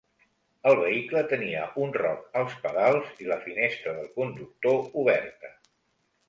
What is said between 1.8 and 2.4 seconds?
un roc